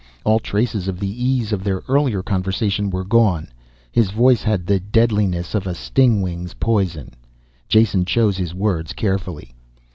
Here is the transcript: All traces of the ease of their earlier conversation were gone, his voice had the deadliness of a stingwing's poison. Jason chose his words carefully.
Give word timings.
All 0.23 0.39
traces 0.39 0.87
of 0.87 0.99
the 0.99 1.23
ease 1.23 1.53
of 1.53 1.63
their 1.63 1.83
earlier 1.87 2.23
conversation 2.23 2.89
were 2.89 3.03
gone, 3.03 3.49
his 3.91 4.09
voice 4.09 4.41
had 4.41 4.65
the 4.65 4.79
deadliness 4.79 5.53
of 5.53 5.67
a 5.67 5.75
stingwing's 5.75 6.55
poison. 6.55 7.13
Jason 7.67 8.03
chose 8.03 8.35
his 8.37 8.55
words 8.55 8.93
carefully. 8.93 9.53